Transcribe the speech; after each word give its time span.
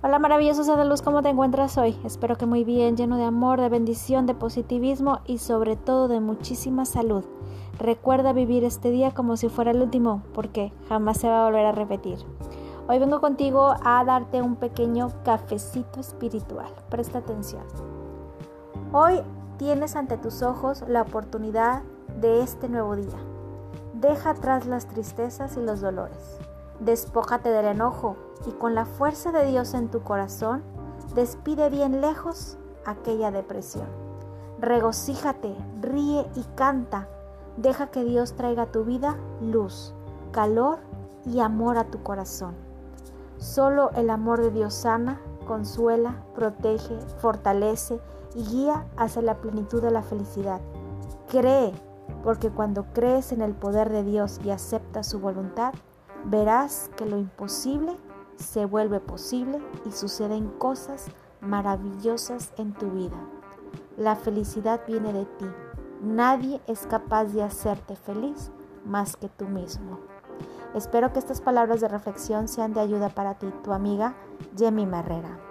Hola 0.00 0.20
maravilloso 0.20 0.76
de 0.76 0.84
luz, 0.84 1.02
¿cómo 1.02 1.22
te 1.22 1.28
encuentras 1.28 1.76
hoy? 1.76 1.98
Espero 2.04 2.36
que 2.36 2.46
muy 2.46 2.62
bien, 2.62 2.96
lleno 2.96 3.16
de 3.16 3.24
amor, 3.24 3.60
de 3.60 3.68
bendición, 3.68 4.26
de 4.26 4.34
positivismo 4.34 5.18
y 5.26 5.38
sobre 5.38 5.74
todo 5.74 6.06
de 6.06 6.20
muchísima 6.20 6.84
salud. 6.84 7.24
Recuerda 7.80 8.32
vivir 8.32 8.62
este 8.62 8.92
día 8.92 9.10
como 9.10 9.36
si 9.36 9.48
fuera 9.48 9.72
el 9.72 9.82
último, 9.82 10.22
porque 10.34 10.72
jamás 10.88 11.18
se 11.18 11.28
va 11.28 11.42
a 11.42 11.44
volver 11.46 11.66
a 11.66 11.72
repetir. 11.72 12.18
Hoy 12.86 13.00
vengo 13.00 13.20
contigo 13.20 13.74
a 13.82 14.04
darte 14.04 14.40
un 14.40 14.54
pequeño 14.54 15.08
cafecito 15.24 15.98
espiritual. 15.98 16.72
Presta 16.90 17.18
atención. 17.18 17.64
Hoy 18.92 19.20
tienes 19.56 19.96
ante 19.96 20.16
tus 20.16 20.42
ojos 20.42 20.84
la 20.86 21.02
oportunidad 21.02 21.82
de 22.20 22.42
este 22.42 22.68
nuevo 22.68 22.94
día. 22.94 23.18
Deja 23.94 24.30
atrás 24.30 24.64
las 24.64 24.86
tristezas 24.86 25.56
y 25.56 25.60
los 25.60 25.80
dolores. 25.80 26.38
Despójate 26.80 27.50
del 27.50 27.66
enojo 27.66 28.16
y 28.46 28.52
con 28.52 28.74
la 28.74 28.84
fuerza 28.84 29.32
de 29.32 29.46
Dios 29.46 29.74
en 29.74 29.88
tu 29.88 30.02
corazón, 30.02 30.62
despide 31.14 31.70
bien 31.70 32.00
lejos 32.00 32.56
aquella 32.84 33.30
depresión. 33.30 33.86
Regocíjate, 34.60 35.54
ríe 35.80 36.26
y 36.34 36.42
canta. 36.54 37.08
Deja 37.56 37.88
que 37.88 38.04
Dios 38.04 38.34
traiga 38.34 38.64
a 38.64 38.72
tu 38.72 38.84
vida 38.84 39.16
luz, 39.40 39.94
calor 40.30 40.78
y 41.24 41.40
amor 41.40 41.78
a 41.78 41.84
tu 41.84 42.02
corazón. 42.02 42.54
Solo 43.38 43.90
el 43.96 44.10
amor 44.10 44.40
de 44.40 44.50
Dios 44.50 44.74
sana, 44.74 45.20
consuela, 45.46 46.24
protege, 46.34 46.98
fortalece 47.18 48.00
y 48.34 48.44
guía 48.44 48.86
hacia 48.96 49.22
la 49.22 49.36
plenitud 49.36 49.82
de 49.82 49.90
la 49.90 50.02
felicidad. 50.02 50.60
Cree, 51.28 51.72
porque 52.22 52.50
cuando 52.50 52.84
crees 52.92 53.32
en 53.32 53.42
el 53.42 53.54
poder 53.54 53.90
de 53.90 54.02
Dios 54.04 54.40
y 54.44 54.50
aceptas 54.50 55.06
su 55.06 55.20
voluntad, 55.20 55.72
verás 56.30 56.90
que 56.96 57.06
lo 57.06 57.18
imposible 57.18 57.96
se 58.36 58.66
vuelve 58.66 59.00
posible 59.00 59.60
y 59.84 59.92
suceden 59.92 60.48
cosas 60.58 61.06
maravillosas 61.40 62.52
en 62.56 62.72
tu 62.72 62.90
vida. 62.90 63.16
La 63.96 64.16
felicidad 64.16 64.80
viene 64.86 65.12
de 65.12 65.24
ti. 65.24 65.46
Nadie 66.02 66.60
es 66.66 66.86
capaz 66.86 67.26
de 67.26 67.42
hacerte 67.42 67.96
feliz 67.96 68.52
más 68.84 69.16
que 69.16 69.28
tú 69.28 69.46
mismo. 69.46 69.98
Espero 70.74 71.12
que 71.12 71.18
estas 71.18 71.40
palabras 71.40 71.80
de 71.80 71.88
reflexión 71.88 72.46
sean 72.46 72.72
de 72.74 72.80
ayuda 72.80 73.08
para 73.08 73.34
ti, 73.34 73.52
tu 73.64 73.72
amiga 73.72 74.14
Jemmy 74.56 74.84
Herrera. 74.84 75.47